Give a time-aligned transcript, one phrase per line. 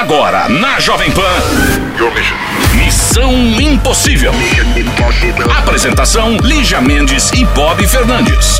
[0.00, 1.20] Agora, na Jovem Pan.
[2.74, 4.32] Missão Impossível.
[5.58, 8.58] Apresentação: Lígia Mendes e Bob Fernandes.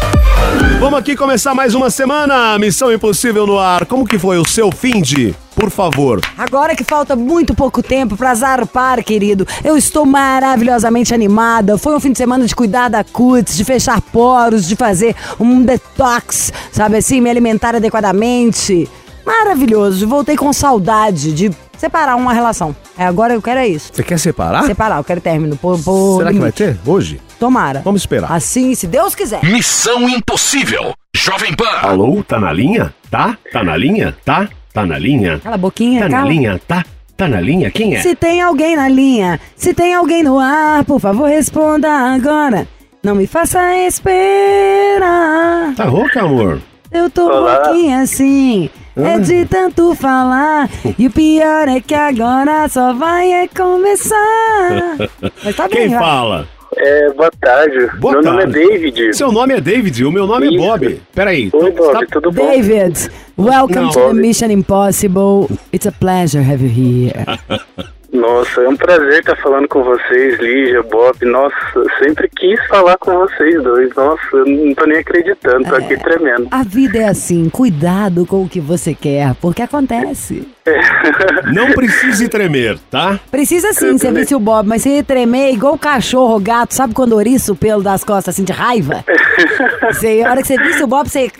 [0.79, 2.59] Vamos aqui começar mais uma semana.
[2.59, 3.87] Missão Impossível no ar.
[3.87, 5.35] Como que foi o seu fim de?
[5.55, 6.21] Por favor.
[6.37, 11.79] Agora que falta muito pouco tempo pra zarpar, querido, eu estou maravilhosamente animada.
[11.79, 15.63] Foi um fim de semana de cuidar da cutis, de fechar poros, de fazer um
[15.63, 18.89] detox, sabe assim, me alimentar adequadamente.
[19.31, 20.07] Maravilhoso.
[20.09, 22.75] Voltei com saudade de separar uma relação.
[22.99, 23.91] É, agora eu quero é isso.
[23.93, 24.65] Você quer separar?
[24.65, 25.57] Separar, eu quero término.
[25.57, 26.57] Por, por Será que vai limite.
[26.57, 26.79] ter?
[26.85, 27.21] Hoje?
[27.39, 27.81] Tomara.
[27.85, 28.33] Vamos esperar.
[28.33, 29.43] Assim, se Deus quiser.
[29.45, 30.93] Missão Impossível.
[31.17, 31.71] Jovem Pan.
[31.83, 32.93] Alô, tá na linha?
[33.11, 33.37] Tá?
[33.53, 34.17] Tá na linha?
[34.25, 34.49] Tá?
[34.75, 35.41] Tá na linha?
[35.43, 36.29] Cala a boquinha, Tá na cala.
[36.31, 36.61] linha?
[36.67, 36.85] Tá?
[37.17, 37.71] Tá na linha?
[37.71, 38.01] Quem é?
[38.01, 42.67] Se tem alguém na linha, se tem alguém no ar, por favor responda agora.
[43.03, 45.75] Não me faça esperar.
[45.77, 46.61] Tá rouca, amor?
[46.93, 47.63] Eu tô Olá.
[47.65, 50.69] louquinha assim, é de tanto falar.
[50.99, 54.97] E o pior é que agora só vai é começar.
[55.45, 55.99] Mas tá bem, Quem vai.
[55.99, 56.49] fala?
[56.77, 57.89] É, boa tarde.
[57.99, 58.69] Boa Meu nome é tarde.
[58.69, 59.17] David.
[59.17, 60.59] Seu nome é David, o meu nome é Isso.
[60.59, 61.03] Bob.
[61.13, 61.51] Peraí.
[61.53, 62.47] Oi, Você Bob, tá- tudo bom?
[62.49, 63.91] David, welcome Não.
[63.91, 64.13] to the.
[64.15, 65.49] Mission Impossible.
[65.73, 66.71] It's a pleasure have you
[67.09, 67.25] here.
[68.13, 71.25] Nossa, é um prazer estar falando com vocês, Lígia, Bob.
[71.25, 71.57] Nossa,
[72.03, 73.95] sempre quis falar com vocês dois.
[73.95, 76.49] Nossa, eu não tô nem acreditando, tô aqui tremendo.
[76.51, 80.47] A vida é assim, cuidado com o que você quer, porque acontece.
[81.53, 83.19] Não precise tremer, tá?
[83.31, 87.15] Precisa sim, você visse o Bob, mas você ia tremer igual cachorro, gato, sabe quando
[87.15, 89.05] ouriça o pelo das costas assim de raiva?
[89.91, 91.31] Você, a hora que você visse o Bob, você.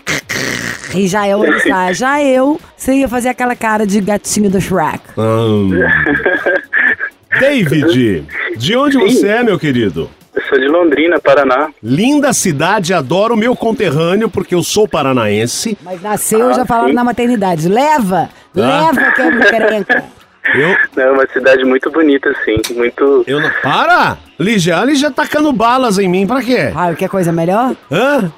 [0.95, 1.93] E já é ouriçar.
[1.95, 5.01] Já eu, você ia fazer aquela cara de gatinho do Shrek.
[5.17, 5.71] Hum.
[7.39, 8.25] David,
[8.57, 10.11] de onde você é, meu querido?
[10.35, 11.71] Eu sou de Londrina, Paraná.
[11.83, 15.77] Linda cidade, adoro o meu conterrâneo porque eu sou paranaense.
[15.83, 16.95] Mas nasceu Ah, já falaram sim.
[16.95, 17.69] na maternidade.
[17.69, 18.29] Leva!
[18.55, 20.05] Leva que é
[20.55, 22.57] Eu, É uma cidade muito bonita, assim.
[22.75, 23.25] Muito.
[23.27, 23.51] eu não...
[23.63, 24.19] Para!
[24.39, 26.73] Lígia, a Lígia tacando balas em mim, pra quê?
[26.75, 27.75] Ah, quer coisa melhor?
[27.91, 28.33] Hã?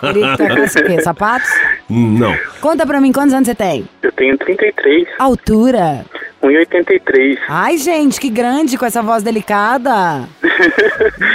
[0.00, 1.00] Querido, tá com esse quê?
[1.00, 1.48] Sapatos?
[1.88, 2.36] Não.
[2.60, 3.88] Conta pra mim, quantos anos você tem?
[4.02, 6.04] Eu tenho 33, Altura.
[6.42, 7.38] 1,83.
[7.48, 10.28] Ai, gente, que grande com essa voz delicada.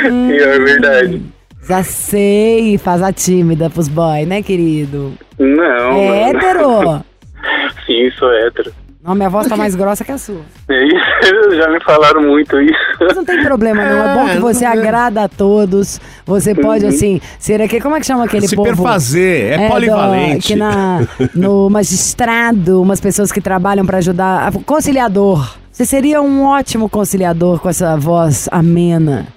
[0.05, 1.21] E é verdade.
[1.67, 5.13] Já sei, faz a tímida pros boy, né, querido?
[5.37, 5.91] Não.
[5.91, 6.39] É não.
[6.39, 7.05] hétero.
[7.85, 8.71] Sim, sou hétero.
[9.01, 10.41] Não, minha voz tá mais grossa que a sua.
[10.69, 12.73] É isso, já me falaram muito isso.
[12.99, 14.03] Mas não tem problema, não.
[14.09, 16.01] É bom que você É, agrada a todos.
[16.25, 17.81] Você pode, assim, ser aquele.
[17.81, 18.67] Como é que chama aquele Se povo?
[18.67, 20.47] perfazer, é, do- polivalente.
[20.47, 24.51] que na, no magistrado, umas pessoas que trabalham pra ajudar.
[24.65, 25.55] Conciliador.
[25.71, 29.27] Você seria um ótimo conciliador com essa voz amena.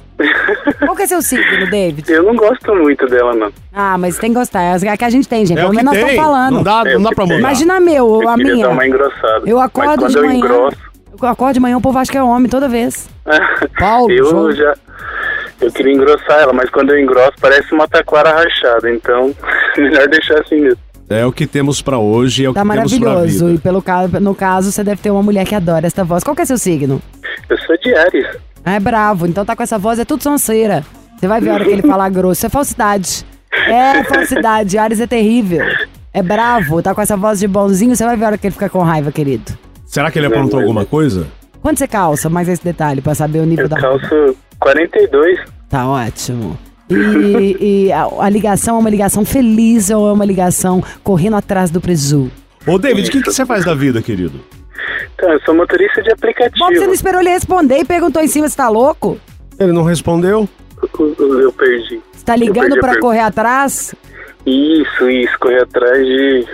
[0.79, 2.11] Qual que é seu signo, David?
[2.11, 3.51] Eu não gosto muito dela, não.
[3.73, 4.63] Ah, mas tem que gostar.
[4.63, 5.59] É a que a gente tem, gente.
[5.59, 6.11] É o Pelo que menos nós tem.
[6.15, 6.55] estamos falando.
[6.55, 7.37] Não dá, É não o dá que pra tem.
[7.37, 7.49] mudar.
[7.49, 8.67] Imagina a meu, Eu a queria minha.
[8.67, 9.43] dar uma engrossada.
[9.47, 10.39] Eu acordo Mas quando de eu manhã.
[10.39, 10.77] engrosso...
[11.23, 13.09] Eu acordo de manhã, o povo acha que é homem toda vez.
[13.79, 14.53] Paulo, eu João.
[14.53, 14.75] já...
[15.61, 18.91] Eu queria engrossar ela, mas quando eu engrosso parece uma taquara rachada.
[18.91, 19.33] Então,
[19.79, 20.79] melhor deixar assim mesmo.
[21.09, 23.39] É o que temos pra hoje, é o Tá que temos maravilhoso.
[23.39, 23.63] pra E vida.
[23.63, 26.25] pelo caso, no caso, você deve ter uma mulher que adora esta voz.
[26.25, 27.01] Qual que é seu signo?
[27.49, 28.27] Eu sou de Ares.
[28.65, 29.27] Ah, é bravo.
[29.27, 30.85] Então tá com essa voz, é tudo sonseira.
[31.19, 32.41] Você vai ver a hora que ele falar grosso.
[32.41, 33.25] Isso é falsidade.
[33.53, 34.79] É falsidade.
[34.79, 35.65] Ares é terrível.
[36.13, 36.83] É bravo.
[36.83, 37.95] Tá com essa voz de bonzinho.
[37.95, 39.57] Você vai ver a hora que ele fica com raiva, querido.
[39.87, 41.27] Será que ele aprontou alguma coisa?
[41.61, 42.29] Quanto você calça?
[42.29, 45.39] Mais esse detalhe pra saber o nível Eu da calço 42.
[45.69, 46.59] Tá ótimo.
[46.91, 51.71] E, e a, a ligação é uma ligação feliz ou é uma ligação correndo atrás
[51.71, 52.31] do preju?
[52.67, 54.41] Ô, David, o que, que você faz da vida, querido?
[55.15, 56.59] Então, eu sou motorista de aplicativo.
[56.65, 59.19] Bob, você não esperou ele responder e perguntou em cima se tá louco?
[59.59, 60.49] Ele não respondeu?
[60.83, 62.01] Eu perdi.
[62.13, 63.01] Você tá Eu ligando perdi a pra pergunta.
[63.01, 63.95] correr atrás?
[64.45, 65.39] Isso, isso.
[65.39, 66.47] Correr atrás de...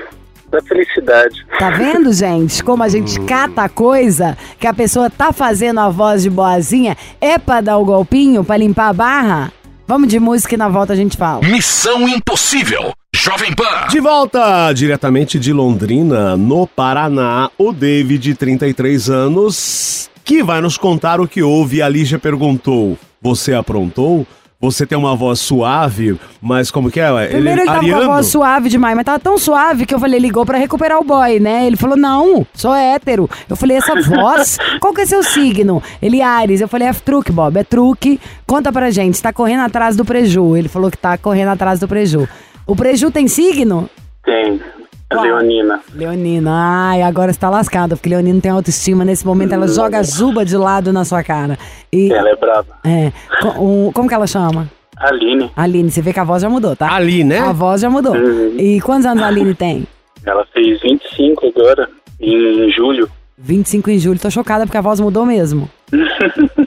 [0.50, 1.46] da felicidade.
[1.58, 2.62] Tá vendo, gente?
[2.62, 6.96] Como a gente cata a coisa que a pessoa tá fazendo a voz de boazinha
[7.20, 9.52] é pra dar o golpinho, pra limpar a barra?
[9.86, 11.40] Vamos de música e na volta a gente fala.
[11.42, 12.92] Missão Impossível.
[13.14, 13.86] Jovem Pan.
[13.88, 21.18] De volta diretamente de Londrina, no Paraná, o David, 33 anos, que vai nos contar
[21.18, 21.80] o que houve.
[21.80, 24.26] A Lígia perguntou: Você aprontou?
[24.60, 27.28] Você tem uma voz suave, mas como que é?
[27.28, 30.18] Primeiro ele tava com a voz suave demais, mas tava tão suave que eu falei,
[30.18, 31.64] ligou pra recuperar o boy, né?
[31.64, 33.30] Ele falou, não, sou hétero.
[33.48, 35.80] Eu falei, essa voz, qual que é seu signo?
[36.02, 36.60] Ele, Ares.
[36.60, 38.20] Eu falei, é truque, Bob, é truque.
[38.48, 40.56] Conta pra gente, tá correndo atrás do preju.
[40.56, 42.28] Ele falou que tá correndo atrás do preju.
[42.68, 43.88] O preju tem signo?
[44.24, 44.60] Tem.
[45.10, 45.24] Qual?
[45.24, 45.80] Leonina.
[45.94, 46.50] Leonina,
[46.90, 49.06] ai, agora está lascada, porque Leonina tem autoestima.
[49.06, 51.58] Nesse momento ela joga a juba de lado na sua cara.
[51.90, 52.66] E, Ela é brava.
[52.84, 53.10] é,
[53.40, 54.68] co- um- como que ela chama?
[54.98, 55.50] Aline.
[55.56, 56.92] Aline, você vê que a voz já mudou, tá?
[56.92, 57.38] Ali, né?
[57.38, 58.14] A voz já mudou.
[58.14, 58.54] Uhum.
[58.58, 59.86] E quantos anos a Aline tem?
[60.26, 61.88] Ela fez 25 agora,
[62.20, 63.08] em julho.
[63.38, 65.70] 25 em julho, tô chocada porque a voz mudou mesmo.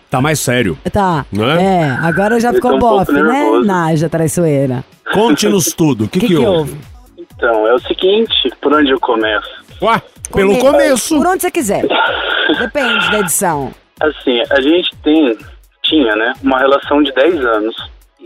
[0.10, 0.78] Tá mais sério.
[0.92, 1.26] Tá.
[1.32, 1.64] Não é?
[1.64, 3.50] É, agora já Eu ficou um bofe, né.
[3.64, 4.84] Naja traiçoeira?
[5.14, 6.06] Conte-nos tudo.
[6.06, 6.72] O que, que, que, que houve?
[6.72, 6.78] houve?
[7.18, 9.50] Então, é o seguinte, por onde eu começo?
[9.82, 10.02] Ué,
[10.34, 11.18] pelo Come- começo.
[11.18, 11.84] Por onde você quiser.
[12.60, 13.74] Depende da edição.
[14.00, 15.38] Assim, a gente tem,
[15.84, 17.76] tinha, né, uma relação de 10 anos.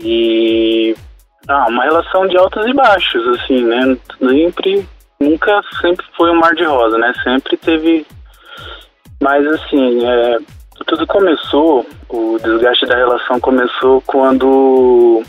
[0.02, 0.94] E.
[1.48, 3.96] Ah, uma relação de altos e baixos, assim, né?
[4.18, 4.86] Sempre.
[5.20, 7.12] Nunca sempre foi um mar de rosa, né?
[7.22, 8.06] Sempre teve.
[9.20, 10.38] Mas, assim, é,
[10.86, 15.22] tudo começou, o desgaste da relação começou quando.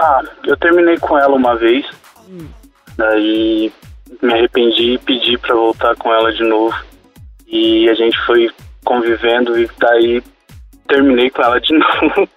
[0.00, 1.84] Ah, eu terminei com ela uma vez.
[2.96, 3.72] Daí
[4.22, 6.76] me arrependi e pedi pra voltar com ela de novo.
[7.48, 8.48] E a gente foi
[8.84, 10.22] convivendo e daí
[10.86, 12.28] terminei com ela de novo.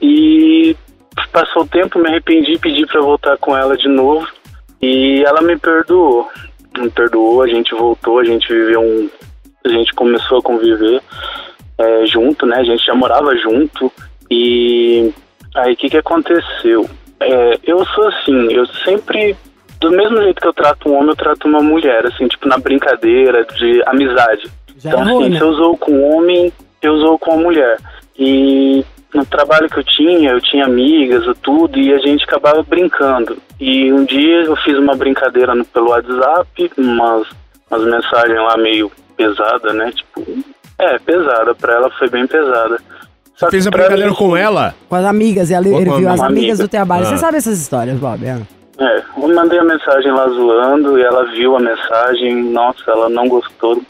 [0.00, 0.74] E
[1.32, 4.26] passou o tempo, me arrependi, pedi pra voltar com ela de novo.
[4.80, 6.30] E ela me perdoou.
[6.78, 9.10] Me perdoou, a gente voltou, a gente viveu um.
[9.66, 11.02] A gente começou a conviver
[11.76, 12.56] é, junto, né?
[12.56, 13.92] A gente já morava junto.
[14.30, 15.12] E
[15.54, 16.88] aí o que, que aconteceu?
[17.20, 19.36] É, eu sou assim, eu sempre.
[19.80, 22.56] Do mesmo jeito que eu trato um homem, eu trato uma mulher, assim, tipo, na
[22.56, 24.48] brincadeira, de amizade.
[24.78, 25.36] Já Então, assim, né?
[25.36, 27.78] se eu usou com um homem, eu usou com a mulher.
[28.16, 32.62] E no trabalho que eu tinha, eu tinha amigas e tudo, e a gente acabava
[32.62, 33.36] brincando.
[33.60, 37.26] E um dia eu fiz uma brincadeira no, pelo WhatsApp, umas,
[37.70, 39.92] umas mensagens lá meio pesada, né?
[39.92, 40.44] Tipo,
[40.78, 42.78] é, pesada, pra ela foi bem pesada.
[43.42, 44.74] Só Fez a brincadeira mim- com ela?
[44.88, 46.56] Com as amigas, e ele, viu as amigas amiga.
[46.56, 47.02] do trabalho.
[47.04, 47.08] Ah.
[47.08, 48.24] Você sabe essas histórias, Bob?
[48.24, 48.38] é?
[48.78, 53.28] É, eu mandei a mensagem lá zoando e ela viu a mensagem, nossa, ela não
[53.28, 53.80] gostou.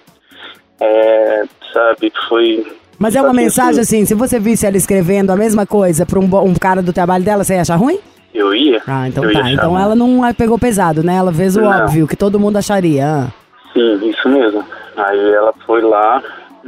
[0.81, 2.67] É, sabe, foi.
[2.99, 6.19] Mas é uma mensagem assim- assim, se você visse ela escrevendo a mesma coisa pra
[6.19, 7.99] um, um cara do trabalho dela, você ia achar ruim?
[8.35, 8.83] Eu ia.
[8.87, 9.51] Ah, então tá.
[9.51, 11.17] Então ela não pegou pesado, né?
[11.17, 11.69] Ela fez o Não.
[11.85, 13.07] óbvio, que todo mundo acharia.
[13.07, 13.29] ah.
[13.73, 14.65] Sim, isso mesmo.
[14.97, 16.23] Aí ela foi lá,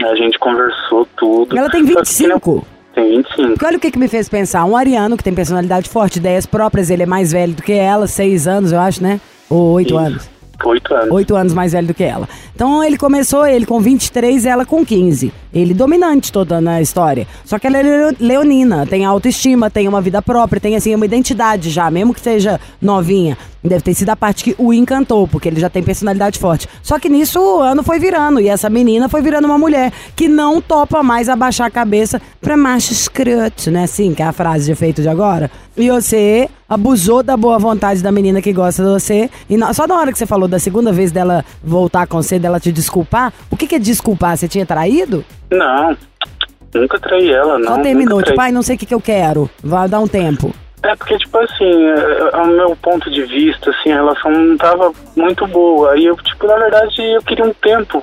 [0.04, 1.56] a gente conversou tudo.
[1.56, 2.66] Ela tem Só que 25.
[2.94, 3.48] Tem 25.
[3.48, 4.64] Porque olha o que, que me fez pensar.
[4.64, 8.06] Um ariano que tem personalidade forte, ideias próprias, ele é mais velho do que ela,
[8.06, 9.20] seis anos, eu acho, né?
[9.50, 9.98] Ou oito Isso.
[9.98, 10.30] anos.
[10.64, 11.10] Oito anos.
[11.10, 12.28] Oito anos mais velho do que ela.
[12.54, 15.32] Então ele começou, ele com 23 e ela com 15.
[15.54, 17.26] Ele dominante toda na história.
[17.44, 21.04] Só que ela é leo- leonina, tem autoestima, tem uma vida própria, tem assim uma
[21.06, 23.38] identidade já, mesmo que seja novinha.
[23.62, 26.68] Deve ter sido a parte que o encantou, porque ele já tem personalidade forte.
[26.82, 30.28] Só que nisso o ano foi virando e essa menina foi virando uma mulher que
[30.28, 33.84] não topa mais abaixar a cabeça pra macho escroto, né?
[33.84, 35.50] Assim, que é a frase de efeito de agora.
[35.78, 39.30] E você abusou da boa vontade da menina que gosta de você.
[39.48, 42.38] E na- só na hora que você falou da segunda vez dela voltar com você,
[42.38, 44.36] dela te desculpar, o que, que é desculpar?
[44.36, 45.24] Você tinha traído?
[45.50, 45.96] Não,
[46.74, 47.76] nunca traí ela, não.
[47.76, 48.46] Só terminou, nunca tipo, traí.
[48.46, 49.48] ai, não sei o que, que eu quero.
[49.62, 50.54] Vai dar um tempo.
[50.82, 54.56] É porque, tipo assim, é, é, ao meu ponto de vista, assim, a relação não
[54.56, 55.92] tava muito boa.
[55.92, 58.02] Aí eu, tipo, na verdade, eu queria um tempo.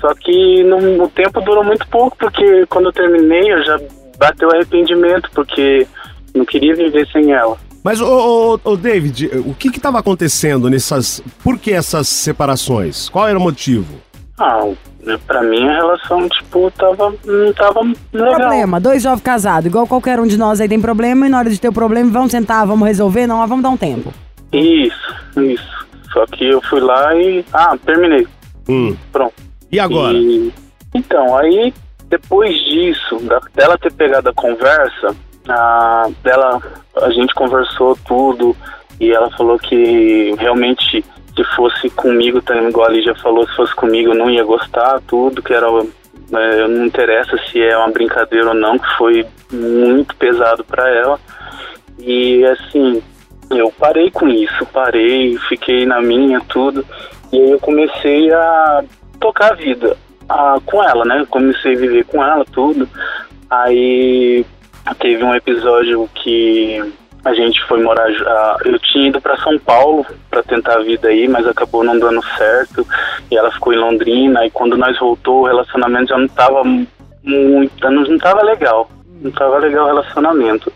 [0.00, 3.80] Só que não, o tempo durou muito pouco, porque quando eu terminei, eu já
[4.16, 5.84] bateu arrependimento, porque
[6.32, 7.56] não queria viver sem ela.
[7.82, 11.20] Mas, ô, ô, ô, David, o que que tava acontecendo nessas...
[11.42, 13.08] Por que essas separações?
[13.08, 14.00] Qual era o motivo?
[14.38, 14.68] Ah,
[15.26, 17.80] pra mim a relação, tipo, tava, não tava
[18.12, 18.34] legal.
[18.34, 21.48] Problema, dois jovens casados, igual qualquer um de nós aí tem problema, e na hora
[21.50, 24.12] de ter o problema, vamos sentar, vamos resolver, não, vamos dar um tempo.
[24.52, 25.86] Isso, isso.
[26.12, 27.44] Só que eu fui lá e.
[27.52, 28.26] Ah, terminei.
[28.68, 28.96] Hum.
[29.12, 29.34] Pronto.
[29.72, 30.16] E agora?
[30.16, 30.52] E-
[30.94, 31.72] então, aí,
[32.08, 35.14] depois disso, da- dela ter pegado a conversa,
[35.48, 36.60] a, dela,
[37.02, 38.56] a gente conversou tudo
[39.00, 41.04] e ela falou que realmente
[41.36, 45.00] se fosse comigo, também, igual a Lígia falou, se fosse comigo eu não ia gostar,
[45.06, 45.66] tudo, que era.
[45.66, 51.20] é, não interessa se é uma brincadeira ou não, que foi muito pesado para ela.
[51.98, 53.02] E assim,
[53.50, 56.84] eu parei com isso, parei, fiquei na minha, tudo.
[57.32, 58.84] E aí eu comecei a
[59.20, 59.96] tocar a vida
[60.28, 61.26] ah, com ela, né?
[61.28, 62.88] Comecei a viver com ela, tudo.
[63.48, 64.44] Aí
[64.98, 66.82] teve um episódio que
[67.26, 68.08] a gente foi morar.
[68.64, 72.22] eu tinha ido para São Paulo para tentar a vida aí, mas acabou não dando
[72.36, 72.86] certo.
[73.30, 74.46] E ela ficou em Londrina.
[74.46, 77.90] E quando nós voltou, o relacionamento já não tava muito.
[77.90, 78.88] Não, não tava legal.
[79.20, 80.72] Não tava legal o relacionamento.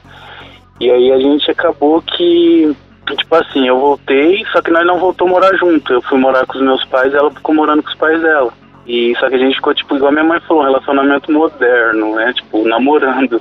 [0.80, 2.74] E aí a gente acabou que,
[3.06, 5.92] tipo assim, eu voltei, só que nós não voltou a morar junto.
[5.92, 8.52] Eu fui morar com os meus pais, ela ficou morando com os pais dela.
[8.86, 12.32] E só que a gente ficou, tipo, igual minha mãe falou, um relacionamento moderno, né?
[12.32, 13.40] Tipo, namorando.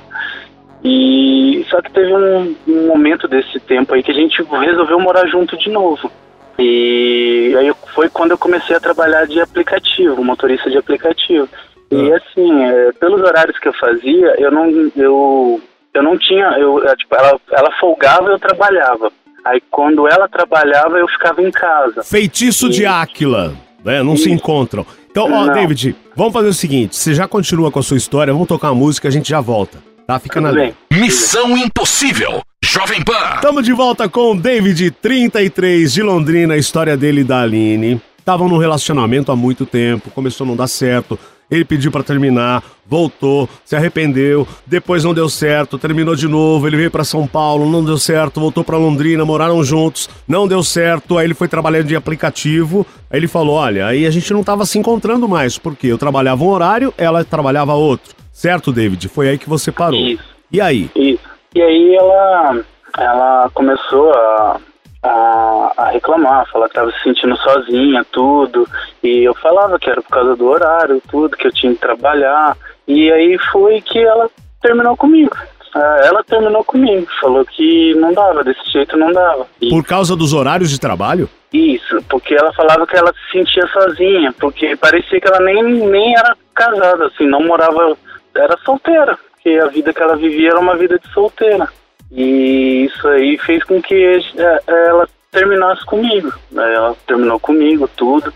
[0.82, 5.26] E só que teve um, um momento desse tempo aí que a gente resolveu morar
[5.26, 6.10] junto de novo.
[6.58, 11.48] E aí foi quando eu comecei a trabalhar de aplicativo, motorista de aplicativo.
[11.90, 15.60] E assim, é, pelos horários que eu fazia, eu não, eu,
[15.92, 19.10] eu não tinha, eu, é, tipo, ela, ela folgava e eu trabalhava.
[19.44, 22.02] Aí quando ela trabalhava, eu ficava em casa.
[22.04, 24.02] Feitiço de Áquila, né?
[24.02, 24.34] Não se Isso.
[24.34, 24.86] encontram.
[25.10, 25.52] Então, ó, Não.
[25.52, 28.76] David, vamos fazer o seguinte: você já continua com a sua história, vamos tocar uma
[28.76, 29.78] música, a gente já volta.
[30.10, 30.18] Tá?
[30.18, 30.74] Fica na Tudo linha.
[30.90, 31.00] bem.
[31.00, 32.40] Missão Impossível.
[32.64, 33.36] Jovem Pan.
[33.36, 38.00] Estamos de volta com o David, 33, de Londrina, a história dele e da Aline.
[38.18, 41.16] Estavam num relacionamento há muito tempo, começou a não dar certo.
[41.48, 46.76] Ele pediu pra terminar, voltou, se arrependeu, depois não deu certo, terminou de novo, ele
[46.76, 51.18] veio pra São Paulo, não deu certo, voltou pra Londrina, moraram juntos, não deu certo,
[51.18, 54.64] aí ele foi trabalhando de aplicativo, aí ele falou, olha, aí a gente não tava
[54.66, 58.19] se encontrando mais, porque eu trabalhava um horário, ela trabalhava outro.
[58.40, 59.06] Certo, David?
[59.08, 60.00] Foi aí que você parou.
[60.00, 60.24] Isso.
[60.50, 60.90] E aí?
[60.96, 61.22] Isso.
[61.54, 62.60] E aí ela,
[62.96, 64.56] ela começou a,
[65.02, 68.66] a, a reclamar, falar que estava se sentindo sozinha, tudo.
[69.02, 72.56] E eu falava que era por causa do horário, tudo, que eu tinha que trabalhar.
[72.88, 74.30] E aí foi que ela
[74.62, 75.36] terminou comigo.
[75.74, 79.46] Ah, Ela terminou comigo, falou que não dava, desse jeito não dava.
[79.60, 81.28] E- Por causa dos horários de trabalho?
[81.52, 86.16] Isso, porque ela falava que ela se sentia sozinha, porque parecia que ela nem, nem
[86.16, 87.96] era casada, assim, não morava,
[88.34, 91.68] era solteira, porque a vida que ela vivia era uma vida de solteira.
[92.10, 96.32] E isso aí fez com que eh, ela terminasse comigo.
[96.50, 96.74] né?
[96.74, 98.32] Ela terminou comigo, tudo.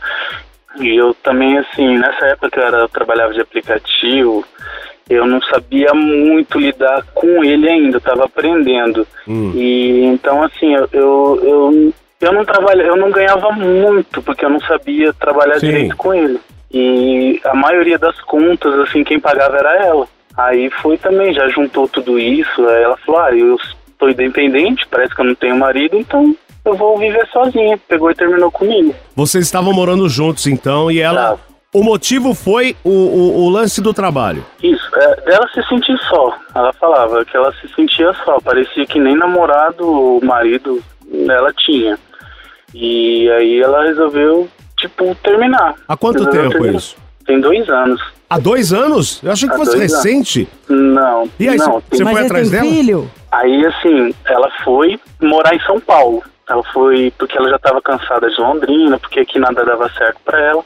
[0.80, 4.44] E eu também, assim, nessa época que eu, era, eu trabalhava de aplicativo,
[5.08, 9.06] eu não sabia muito lidar com ele ainda, eu estava aprendendo.
[9.54, 14.50] E então, assim, eu, eu, eu, eu não trabalha, eu não ganhava muito, porque eu
[14.50, 15.66] não sabia trabalhar Sim.
[15.66, 16.40] direito com ele.
[16.76, 20.08] E a maioria das contas, assim, quem pagava era ela.
[20.36, 23.56] Aí foi também, já juntou tudo isso, aí ela falou, ah, eu
[23.88, 27.78] estou independente, parece que eu não tenho marido, então eu vou viver sozinha.
[27.86, 28.92] Pegou e terminou comigo.
[29.14, 31.28] Vocês estavam morando juntos, então, e ela.
[31.30, 31.54] Tava.
[31.72, 34.44] O motivo foi o, o, o lance do trabalho.
[34.62, 36.36] Isso, é, dela se sentir só.
[36.54, 38.38] Ela falava que ela se sentia só.
[38.40, 40.80] Parecia que nem namorado ou marido
[41.28, 41.98] ela tinha.
[42.72, 44.48] E aí ela resolveu,
[44.88, 45.74] tipo, terminar.
[45.88, 46.74] Há quanto tempo terminar.
[46.76, 46.96] isso?
[47.26, 48.00] Tem dois anos.
[48.28, 49.20] Há dois anos?
[49.22, 49.92] Eu achei que Há fosse anos.
[49.92, 50.48] recente.
[50.68, 51.80] Não, E aí, não.
[51.80, 52.70] você tem- foi atrás tem dela?
[52.74, 53.10] filho?
[53.32, 56.22] Aí, assim, ela foi morar em São Paulo.
[56.48, 60.38] Ela foi porque ela já estava cansada de Londrina, porque aqui nada dava certo para
[60.38, 60.62] ela.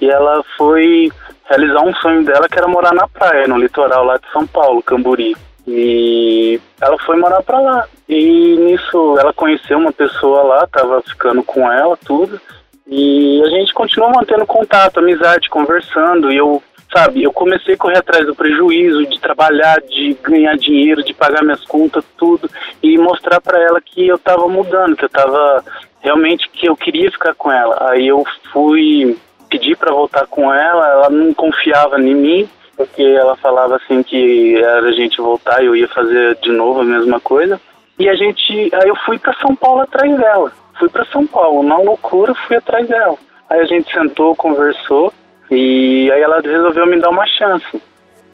[0.00, 1.10] E ela foi
[1.48, 4.82] realizar um sonho dela, que era morar na praia, no litoral lá de São Paulo,
[4.82, 5.36] Camburi.
[5.66, 7.84] E ela foi morar pra lá.
[8.08, 12.40] E nisso ela conheceu uma pessoa lá, tava ficando com ela, tudo.
[12.90, 16.32] E a gente continuou mantendo contato, amizade, conversando.
[16.32, 16.60] E eu,
[16.92, 21.44] sabe, eu comecei a correr atrás do prejuízo, de trabalhar, de ganhar dinheiro, de pagar
[21.44, 22.50] minhas contas, tudo.
[22.82, 25.64] E mostrar pra ela que eu tava mudando, que eu tava
[26.00, 27.90] realmente que eu queria ficar com ela.
[27.92, 29.16] Aí eu fui
[29.48, 34.56] pedir pra voltar com ela, ela não confiava em mim, porque ela falava assim que
[34.56, 37.60] era a gente voltar e eu ia fazer de novo a mesma coisa.
[38.00, 40.52] E a gente, aí eu fui pra São Paulo atrás dela.
[40.78, 43.16] Fui pra São Paulo, na loucura fui atrás dela.
[43.48, 45.12] Aí a gente sentou, conversou
[45.50, 47.82] e aí ela resolveu me dar uma chance.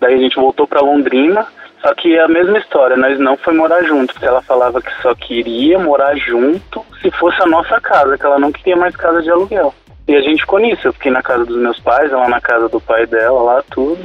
[0.00, 1.46] Daí a gente voltou pra Londrina,
[1.80, 4.90] só que é a mesma história, nós não foi morar junto, porque ela falava que
[5.00, 9.22] só queria morar junto se fosse a nossa casa, que ela não queria mais casa
[9.22, 9.72] de aluguel.
[10.08, 12.68] E a gente ficou nisso, eu fiquei na casa dos meus pais, ela na casa
[12.68, 13.98] do pai dela, lá tudo.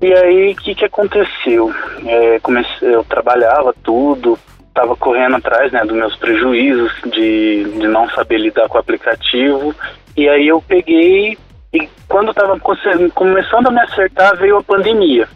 [0.00, 1.72] E aí, o que que aconteceu?
[2.06, 4.38] É, comecei, eu trabalhava tudo,
[4.74, 9.74] tava correndo atrás, né, dos meus prejuízos de, de não saber lidar com o aplicativo.
[10.16, 11.36] E aí eu peguei
[11.72, 15.28] e quando tava conse- começando a me acertar, veio a pandemia.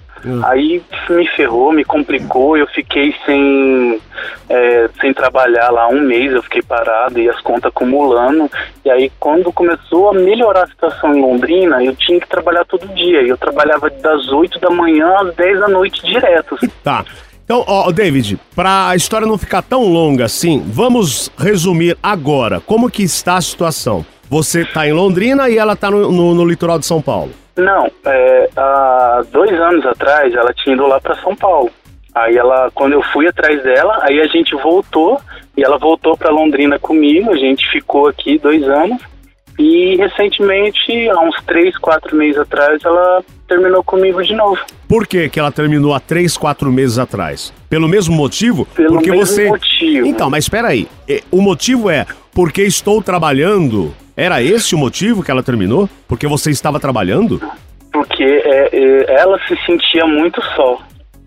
[0.43, 4.00] Aí me ferrou, me complicou, eu fiquei sem,
[4.49, 8.50] é, sem trabalhar lá um mês, eu fiquei parado e as contas acumulando.
[8.85, 12.87] E aí quando começou a melhorar a situação em Londrina, eu tinha que trabalhar todo
[12.95, 13.21] dia.
[13.23, 16.57] E eu trabalhava das 8 da manhã às 10 da noite direto.
[16.83, 17.05] Tá.
[17.45, 22.91] Então, ó, David, pra a história não ficar tão longa assim, vamos resumir agora como
[22.91, 24.05] que está a situação.
[24.31, 27.31] Você tá em Londrina e ela tá no, no- no litoral de São Paulo.
[27.57, 31.71] Não, é, há dois anos atrás ela tinha ido lá para São Paulo.
[32.15, 35.21] Aí ela, quando eu fui atrás dela, aí a gente voltou
[35.57, 37.31] e ela voltou para Londrina comigo.
[37.33, 39.03] A gente ficou aqui dois anos
[39.58, 44.58] e recentemente, há uns três, quatro meses atrás, ela terminou comigo de novo.
[44.88, 47.52] Por que que ela terminou há três, quatro meses atrás?
[47.68, 48.66] Pelo mesmo motivo?
[48.75, 49.49] Pelo porque mesmo você.
[49.49, 50.06] motivo.
[50.06, 50.88] Então, mas espera aí.
[51.08, 53.94] É, O motivo é porque estou trabalhando.
[54.16, 55.88] Era esse o motivo que ela terminou?
[56.08, 57.40] Porque você estava trabalhando?
[57.94, 60.78] porque é, é, ela se sentia muito só.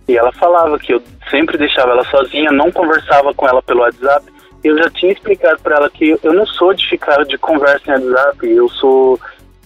[0.05, 4.25] E ela falava que eu sempre deixava ela sozinha, não conversava com ela pelo WhatsApp.
[4.63, 8.09] Eu já tinha explicado para ela que eu não sou de ficar de conversa em
[8.09, 9.19] WhatsApp, eu sou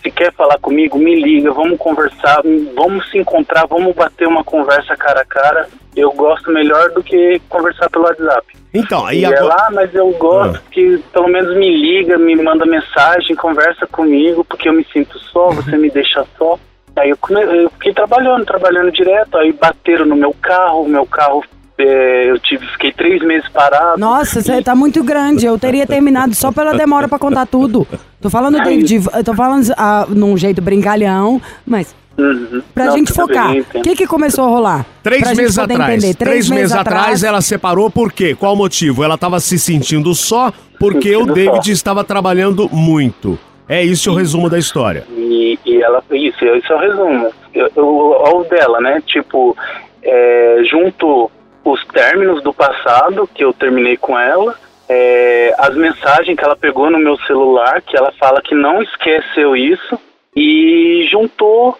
[0.04, 2.42] se quer falar comigo, me liga, vamos conversar,
[2.76, 5.68] vamos se encontrar, vamos bater uma conversa cara a cara.
[5.96, 8.48] Eu gosto melhor do que conversar pelo WhatsApp.
[8.74, 9.42] Então, aí E agora.
[9.42, 10.62] ela, ah, mas eu gosto Ah.
[10.72, 15.50] que pelo menos me liga, me manda mensagem, conversa comigo, porque eu me sinto só,
[15.52, 16.58] você me deixa só.
[16.96, 21.44] Aí eu, come- eu fiquei trabalhando, trabalhando direto, aí bateram no meu carro, meu carro,
[21.44, 21.48] é,
[21.84, 24.00] eu tive, fiquei três meses parado.
[24.00, 25.46] Nossa, você tá muito grande.
[25.46, 27.88] Eu teria terminado só pela demora pra contar tudo.
[28.20, 32.62] Tô falando, David, eu tô falando ah, num jeito brincalhão, mas Uhum.
[32.76, 33.52] pra Não, gente focar.
[33.74, 34.86] O que que começou a rolar?
[35.02, 35.94] Três Pra meses atrás.
[36.04, 36.14] entender.
[36.14, 38.36] Três, meses atrás ela separou por quê?
[38.36, 39.04] Qual o motivo?
[39.04, 41.72] Ela estava se sentindo só porque o Sentindo David só.
[41.72, 43.40] estava trabalhando muito.
[43.68, 45.06] É isso o resumo da história.
[45.16, 47.30] E, e ela, isso, isso é o resumo.
[47.56, 49.02] Eu, eu, o dela, né?
[49.08, 49.56] Tipo,
[50.04, 51.32] é, junto
[51.64, 54.56] os términos do passado, que eu terminei com ela,
[54.90, 59.56] é, as mensagens que ela pegou no meu celular, que ela fala que não esqueceu
[59.56, 59.98] isso,
[60.36, 61.78] e juntou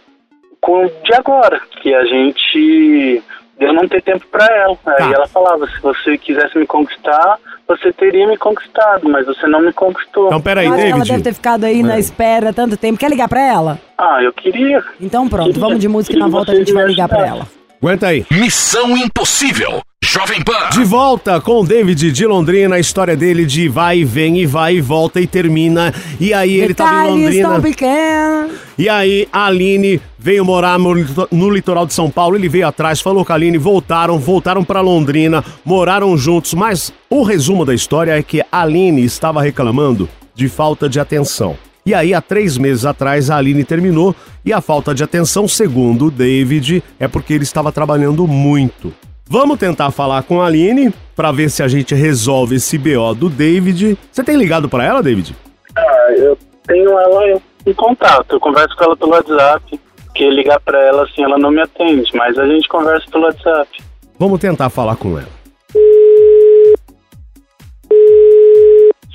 [0.60, 3.24] com o de agora, que a gente
[3.58, 4.78] deu não ter tempo pra ela.
[4.86, 5.12] Aí Tá.
[5.14, 9.72] ela falava, se você quisesse me conquistar, você teria me conquistado, mas você não me
[9.74, 10.28] conquistou.
[10.28, 11.10] Então, peraí, que ela David.
[11.12, 13.00] deve ter ficado aí na espera tanto tempo.
[13.00, 13.80] Quer ligar pra ela?
[13.98, 14.84] Ah, eu queria.
[15.00, 17.48] Então pronto, Queria- vamos de música e na volta a gente vai ligar pra ela.
[17.82, 18.26] Aguenta aí.
[18.32, 19.82] Missão Impossível.
[20.04, 20.70] Jovem Pan.
[20.72, 24.46] De volta com o David de Londrina, a história dele de vai e vem e
[24.46, 25.94] vai e volta e termina.
[26.20, 27.50] E aí ele tava em Detalhes Londrina.
[27.50, 28.52] tão pequenos.
[28.78, 32.36] E aí a Aline veio morar no, lito- no litoral de São Paulo.
[32.36, 36.54] Ele veio atrás, falou com a Aline, voltaram, voltaram pra Londrina, moraram juntos.
[36.54, 41.56] Mas o resumo da história é que a Aline estava reclamando de falta de atenção.
[41.86, 46.06] E aí, há três meses atrás, a Aline terminou e a falta de atenção, segundo
[46.06, 48.94] o David, é porque ele estava trabalhando muito.
[49.28, 53.30] Vamos tentar falar com a Aline pra ver se a gente resolve esse BO do
[53.30, 53.98] David.
[54.12, 55.36] Você tem ligado pra ela, David?
[55.76, 59.80] Ah, eu tenho ela em contato, eu converso com ela pelo WhatsApp.
[60.06, 63.82] Porque ligar pra ela assim, ela não me atende, mas a gente conversa pelo WhatsApp.
[64.20, 65.30] Vamos tentar falar com ela.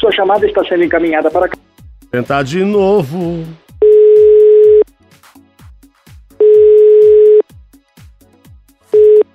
[0.00, 1.50] Sua chamada está sendo encaminhada para.
[2.16, 3.44] Tentar de novo.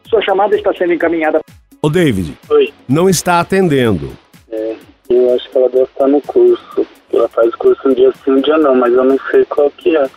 [0.09, 1.39] Sua chamada está sendo encaminhada.
[1.79, 2.73] Ô, David, Oi.
[2.89, 4.09] não está atendendo.
[4.51, 4.75] É,
[5.11, 6.87] eu acho que ela deve estar no curso.
[7.13, 9.95] Ela faz curso um dia sim, um dia não, mas eu não sei qual que
[9.95, 10.09] é.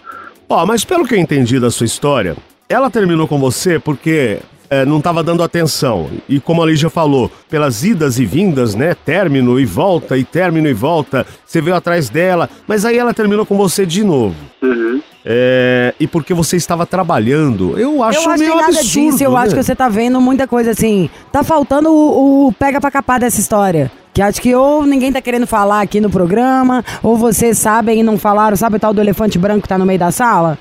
[0.48, 2.34] Ó, mas pelo que eu entendi da sua história,
[2.66, 6.08] ela terminou com você porque é, não estava dando atenção.
[6.28, 8.94] E como a Lígia falou, pelas idas e vindas, né?
[8.94, 13.46] Término e volta, e término e volta, você veio atrás dela, mas aí ela terminou
[13.46, 14.36] com você de novo.
[14.62, 15.00] Uhum.
[15.24, 17.78] É, e porque você estava trabalhando.
[17.78, 18.82] Eu acho, eu acho que nada absurdo.
[18.84, 19.38] disso, eu né?
[19.38, 21.08] acho que você tá vendo muita coisa assim.
[21.32, 23.90] Tá faltando o, o pega pra capar dessa história.
[24.12, 28.02] Que acho que ou ninguém tá querendo falar aqui no programa, ou vocês sabem e
[28.02, 30.56] não falaram, sabe o tal do elefante branco que tá no meio da sala?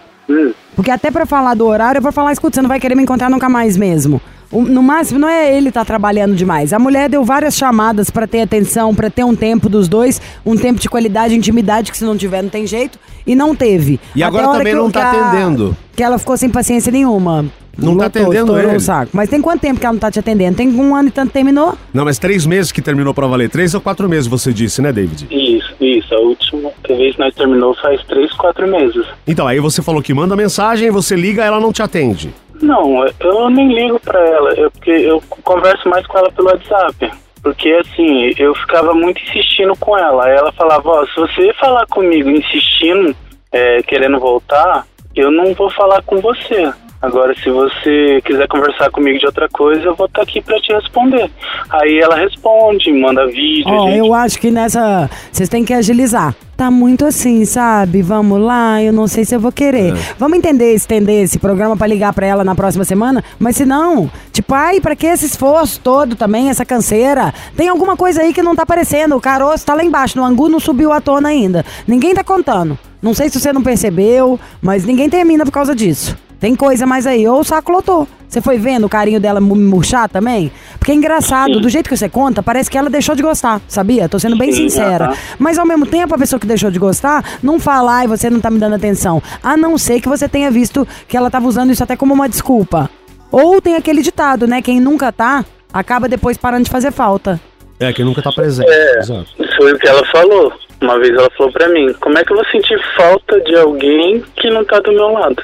[0.76, 3.04] Porque até pra falar do horário, eu vou falar, escuta, você não vai querer me
[3.04, 4.22] encontrar nunca mais mesmo.
[4.52, 6.74] No máximo, não é ele tá trabalhando demais.
[6.74, 10.56] A mulher deu várias chamadas pra ter atenção, pra ter um tempo dos dois, um
[10.56, 14.00] tempo de qualidade, intimidade, que se não tiver não tem jeito, e não teve.
[14.16, 15.76] E Até agora também não tá atendendo.
[15.96, 17.46] Que ela ficou sem paciência nenhuma.
[17.78, 18.78] Não tá atendendo estourou ele.
[18.78, 19.12] o saco.
[19.14, 20.56] Mas tem quanto tempo que ela não tá te atendendo?
[20.58, 21.78] Tem um ano e tanto terminou?
[21.94, 23.50] Não, mas três meses que terminou pra valer.
[23.50, 25.28] Três ou quatro meses, você disse, né, David?
[25.32, 26.14] Isso, isso.
[26.14, 29.06] A última vez que nós terminou faz três, quatro meses.
[29.28, 32.34] Então, aí você falou que manda mensagem, você liga, ela não te atende.
[32.62, 37.12] Não, eu nem ligo pra ela, eu, porque eu converso mais com ela pelo WhatsApp.
[37.42, 40.26] Porque assim, eu ficava muito insistindo com ela.
[40.26, 43.14] Aí ela falava, ó, se você falar comigo insistindo,
[43.52, 46.72] é, querendo voltar, eu não vou falar com você.
[47.04, 50.72] Agora, se você quiser conversar comigo de outra coisa, eu vou estar aqui pra te
[50.72, 51.30] responder.
[51.70, 53.98] Aí ela responde, manda vídeo, Ó, gente.
[53.98, 55.10] eu acho que nessa.
[55.30, 56.34] Vocês têm que agilizar.
[56.56, 58.02] Tá muito assim, sabe?
[58.02, 59.94] Vamos lá, eu não sei se eu vou querer.
[60.18, 63.22] Vamos entender, estender esse programa pra ligar pra ela na próxima semana?
[63.38, 67.34] Mas se não, tipo, ai, pra que esse esforço todo também, essa canseira?
[67.58, 69.18] Tem alguma coisa aí que não tá aparecendo.
[69.18, 71.66] O caroço tá lá embaixo, no angu não subiu à tona ainda.
[71.86, 72.80] Ninguém tá contando.
[73.02, 76.16] Não sei se você não percebeu, mas ninguém termina por causa disso.
[76.44, 77.26] Tem coisa mais aí.
[77.26, 78.06] Ou o saco lotou.
[78.28, 80.52] Você foi vendo o carinho dela mu- murchar também?
[80.78, 81.62] Porque é engraçado, Sim.
[81.62, 84.10] do jeito que você conta, parece que ela deixou de gostar, sabia?
[84.10, 85.06] Tô sendo bem Sim, sincera.
[85.06, 85.16] aham.
[85.40, 88.42] Mas ao mesmo tempo, a pessoa que deixou de gostar não fala, ai, você não
[88.42, 89.24] tá me dando atenção.
[89.42, 92.28] A não ser que você tenha visto que ela tava usando isso até como uma
[92.28, 92.90] desculpa.
[93.32, 94.62] Ou tem aquele ditado, né?
[94.62, 97.40] Quem nunca tá, acaba depois parando de fazer falta.
[97.80, 98.70] É, que nunca tá presente.
[98.70, 99.00] É.
[99.00, 99.28] Exato.
[99.56, 100.52] Foi o que ela falou.
[100.82, 104.22] Uma vez ela falou pra mim, como é que eu vou sentir falta de alguém
[104.36, 105.42] que não tá do meu lado?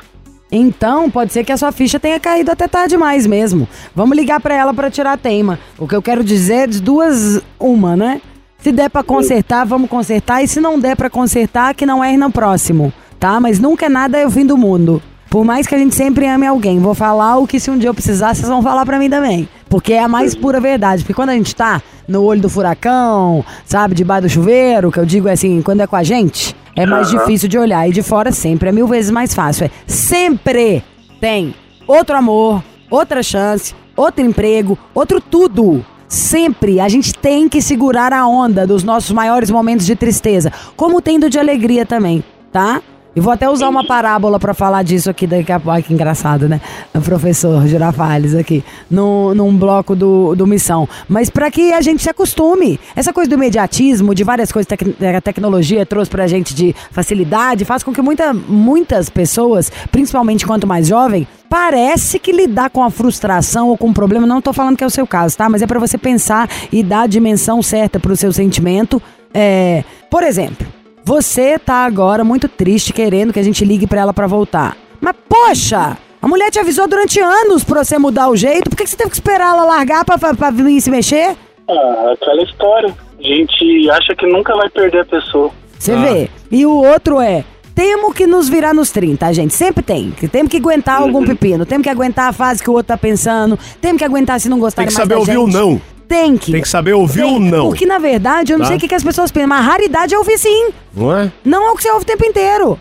[0.52, 3.68] Então, pode ser que a sua ficha tenha caído até tarde demais mesmo.
[3.96, 5.60] Vamos ligar pra ela pra tirar a teima.
[5.78, 8.22] O que eu quero dizer é de duas, uma, né?
[8.58, 10.44] Se der pra consertar, vamos consertar.
[10.44, 12.92] E se não der pra consertar, que não erre no próximo.
[13.20, 13.40] tá?
[13.40, 15.02] Mas nunca é nada é o fim do mundo.
[15.30, 17.90] Por mais que a gente sempre ame alguém, vou falar o que se um dia
[17.90, 19.48] eu precisar, vocês vão falar pra mim também.
[19.70, 21.04] Porque é a mais pura verdade.
[21.04, 25.06] Porque quando a gente tá no olho do furacão, sabe, debaixo do chuveiro, que eu
[25.06, 27.20] digo assim, quando é com a gente, é mais Aham.
[27.20, 27.88] difícil de olhar.
[27.90, 29.66] E de fora sempre é mil vezes mais fácil.
[29.66, 30.82] É sempre
[31.20, 31.54] tem
[31.86, 35.86] outro amor, outra chance, outro emprego, outro tudo.
[36.08, 41.02] Sempre a gente tem que segurar a onda dos nossos maiores momentos de tristeza, como
[41.02, 42.82] tendo de alegria também, tá?
[43.20, 45.72] E vou até usar uma parábola pra falar disso aqui daqui a pouco.
[45.72, 46.62] Ai, que engraçado, né?
[46.96, 50.88] O professor Girafales aqui, no, num bloco do, do Missão.
[51.06, 52.80] Mas pra que a gente se acostume.
[52.96, 57.66] Essa coisa do imediatismo, de várias coisas que a tecnologia trouxe pra gente de facilidade,
[57.66, 62.90] faz com que muita, muitas pessoas, principalmente quanto mais jovem, parece que lidar com a
[62.90, 65.50] frustração ou com um problema, não tô falando que é o seu caso, tá?
[65.50, 69.02] Mas é pra você pensar e dar a dimensão certa pro seu sentimento.
[69.34, 70.79] É, por exemplo,
[71.10, 74.78] você tá agora muito triste, querendo que a gente ligue pra ela pra voltar.
[75.02, 75.98] Mas, poxa!
[76.22, 78.70] A mulher te avisou durante anos pra você mudar o jeito.
[78.70, 81.36] Por que que você teve que esperar ela largar pra, pra, pra vir se mexer?
[81.68, 82.96] Ah, aquela história.
[83.20, 85.50] A gente acha que nunca vai perder a pessoa.
[85.80, 85.96] Você Ah.
[86.00, 86.30] vê.
[86.52, 87.44] E o outro é.
[87.74, 89.52] Temos que nos virar nos 30, gente.
[89.56, 90.12] Sempre tem.
[90.12, 91.66] Que Temos que aguentar algum pepino.
[91.66, 93.58] Temos que aguentar a fase que o outro tá pensando.
[93.82, 95.42] Temos que aguentar se não gostar Tem que mais saber ouvir gente.
[95.42, 95.82] o não.
[96.10, 96.52] Tem que.
[96.52, 97.36] Tem que saber ouvir Tem.
[97.36, 97.68] o não.
[97.70, 98.70] Porque, na verdade, eu não Tá.
[98.70, 100.70] sei o que, que as pessoas pensam, mas a raridade é ouvir sim.
[100.94, 101.32] Não é?
[101.46, 102.78] Não é o que você ouve o tempo inteiro.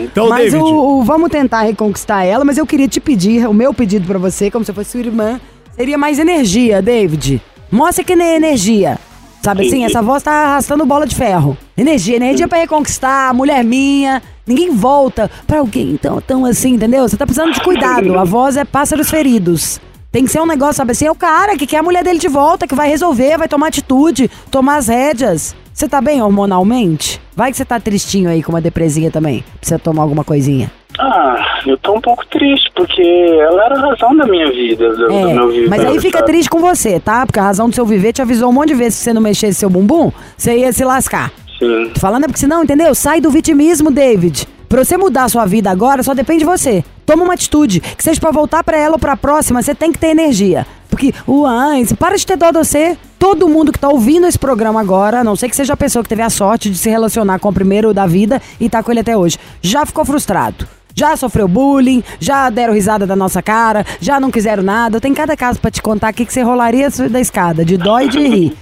[0.00, 0.62] Então, mas David.
[0.62, 4.18] o, o- vamos tentar reconquistar ela, mas eu queria te pedir, o meu pedido pra
[4.18, 5.40] você, como se eu fosse sua irmã,
[5.76, 7.42] seria mais energia, David.
[7.70, 8.98] Mostra que nem energia.
[9.42, 11.56] Sabe assim, essa voz tá arrastando bola de ferro.
[11.76, 14.22] Energia, energia pra reconquistar, mulher minha.
[14.46, 17.08] Ninguém volta pra alguém tão, tão assim, entendeu?
[17.08, 18.18] Você tá precisando de cuidado.
[18.18, 19.80] A voz é pássaros feridos.
[20.10, 21.06] Tem que ser um negócio, sabe assim?
[21.06, 23.66] É o cara que quer a mulher dele de volta, que vai resolver, vai tomar
[23.68, 25.54] atitude, tomar as rédeas.
[25.72, 27.20] Você tá bem hormonalmente?
[27.36, 29.44] Vai que você tá tristinho aí com uma depresinha também.
[29.60, 30.70] Precisa tomar alguma coisinha.
[30.98, 35.06] Ah, eu tô um pouco triste, porque ela era a razão da minha vida, do,
[35.08, 35.68] do meu É, viver.
[35.68, 36.32] mas aí fica sabe?
[36.32, 37.24] triste com você, tá?
[37.26, 39.20] Porque a razão do seu viver te avisou um monte de vezes que você não
[39.22, 41.30] mexesse seu bumbum, você ia se lascar.
[41.58, 41.90] Sim.
[41.94, 42.94] Tô falando é porque senão, entendeu?
[42.94, 44.48] Sai do vitimismo, David.
[44.68, 46.82] Pra você mudar a sua vida agora, só depende de você.
[47.08, 47.80] Toma uma atitude.
[47.80, 50.66] Que seja pra voltar pra ela ou pra próxima, você tem que ter energia.
[50.90, 52.98] Porque o antes, para de ter dó de você.
[53.18, 56.02] Todo mundo que tá ouvindo esse programa agora, a não sei que seja a pessoa
[56.02, 58.90] que teve a sorte de se relacionar com o primeiro da vida e tá com
[58.90, 60.68] ele até hoje, já ficou frustrado.
[60.94, 65.00] Já sofreu bullying, já deram risada da nossa cara, já não quiseram nada.
[65.00, 68.08] Tenho cada caso pra te contar aqui que você rolaria da escada, de dó e
[68.08, 68.56] de rir.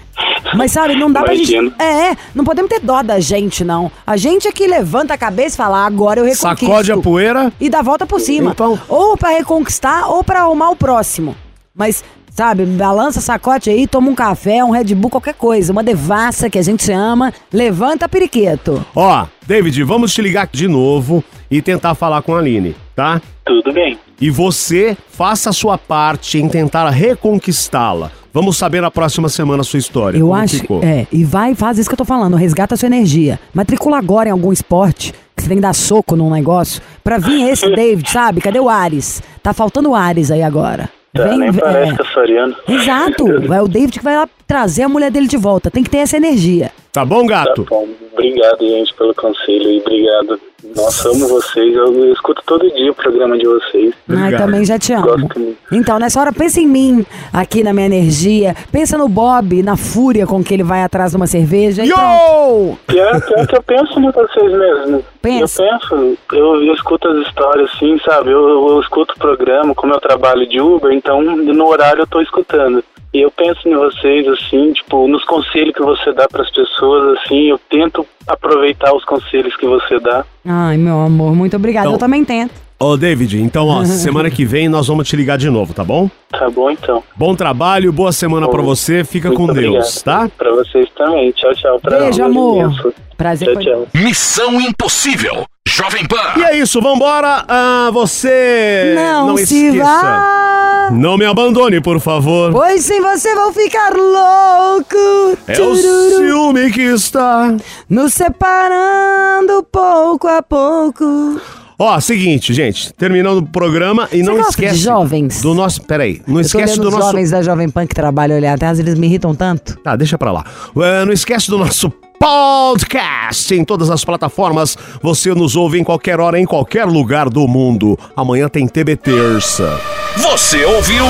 [0.54, 1.52] Mas sabe, não dá pra gente.
[1.52, 1.74] Imagino.
[1.78, 3.90] É, não podemos ter dó da gente, não.
[4.06, 6.66] A gente é que levanta a cabeça e fala, agora eu reconquisto.
[6.66, 7.52] Sacode a poeira.
[7.60, 8.52] E dá volta por cima.
[8.52, 11.34] Então- Ou pra reconquistar, ou pra arrumar o próximo.
[11.74, 15.72] Mas, sabe, balança, sacote aí, toma um café, um Red Bull, qualquer coisa.
[15.72, 17.32] Uma devassa que a gente ama.
[17.52, 18.84] Levanta periquito.
[18.94, 23.20] Ó, David, vamos te ligar de novo e tentar falar com a Aline, tá?
[23.44, 23.98] Tudo bem.
[24.20, 28.10] E você faça a sua parte em tentar reconquistá-la.
[28.36, 30.18] Vamos saber na próxima semana a sua história.
[30.18, 30.58] Eu como acho.
[30.58, 30.82] ficou.
[30.82, 33.40] É, e vai, faz isso que eu tô falando, resgata a sua energia.
[33.54, 37.48] Matricula agora em algum esporte, que você tem que dar soco num negócio, pra vir
[37.48, 38.42] esse David, sabe?
[38.42, 39.22] Cadê o Ares?
[39.42, 40.90] Tá faltando o Ares aí agora.
[41.14, 41.96] Tá, nem vem- parece é.
[41.96, 42.54] caçoriano.
[42.68, 45.70] Exato, é o David que vai lá trazer a mulher dele de volta.
[45.70, 46.70] Tem que ter essa energia.
[46.92, 47.66] Tá bom, Tá gato?
[47.70, 47.88] bom.
[48.12, 50.38] Obrigado, gente, pelo conselho e obrigado.
[50.76, 51.74] Nossa, amo vocês.
[51.74, 53.94] Eu, escuto todo dia o programa de vocês.
[54.08, 54.40] Ai, Obrigado.
[54.42, 55.28] também já te amo.
[55.72, 58.54] Então, nessa hora, pensa em mim, aqui na minha energia.
[58.70, 61.82] Pensa no Bob, na fúria com que ele vai atrás de uma cerveja.
[61.82, 61.88] E.
[61.88, 62.76] Yo!
[62.86, 65.04] Pior, pior que eu penso em vocês mesmo.
[65.22, 65.62] Pensa.
[65.62, 68.30] Eu penso, eu, eu escuto as histórias assim, sabe?
[68.30, 72.20] Eu, eu, escuto o programa, como eu trabalho de Uber, então no horário eu tô
[72.20, 72.84] escutando.
[73.14, 77.48] E eu penso em vocês, assim, tipo, nos conselhos que você dá pras pessoas, assim,
[77.48, 80.24] eu tento aproveitar os conselhos que você dá.
[80.46, 81.86] Ai, meu amor, muito obrigada.
[81.86, 82.65] Então- Eu também tento.
[82.78, 86.10] Ô, David, então, ó, semana que vem nós vamos te ligar de novo, tá bom?
[86.30, 87.02] Tá bom, então.
[87.16, 90.02] Bom trabalho, boa semana pra você, fica Muito com Deus, obrigado.
[90.02, 90.30] tá?
[90.36, 91.32] Pra vocês também.
[91.32, 91.80] Tchau, tchau.
[91.80, 92.64] Pra Beijo, nós, amor.
[92.64, 92.94] imenso.
[93.16, 93.86] Prazer Tchau, tchau.
[93.94, 95.46] Missão Impossível.
[95.68, 96.42] Jovem E Pan.
[96.44, 97.44] é isso, vambora.
[97.48, 99.84] Ah, você Não, se esqueça.
[99.84, 100.88] vá.
[100.92, 102.52] Não me abandone, por favor.
[102.52, 105.38] Pois sem você vou ficar louco.
[105.48, 106.16] É o Tururu.
[106.18, 107.54] ciúme que está.
[107.90, 111.40] Nos separando pouco a pouco.
[111.78, 115.40] Ó, seguinte, gente, terminando o programa e Você não gosta esquece de jovens?
[115.42, 117.86] do nosso, peraí, não Eu tô esquece olhando do os nosso jovens da Jovem Pan
[117.86, 119.76] que trabalham ali atrás, eles me irritam tanto.
[119.80, 120.44] Tá, deixa pra lá.
[120.78, 124.76] É, não esquece do nosso podcast em todas as plataformas.
[125.02, 127.98] Você nos ouve em qualquer hora, em qualquer lugar do mundo.
[128.16, 129.78] Amanhã tem TB Terça.
[130.16, 131.04] Você ouviu?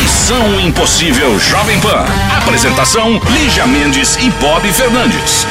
[0.00, 2.04] Missão Impossível Jovem Pan.
[2.42, 5.44] Apresentação: Lígia Mendes e Bob Fernandes.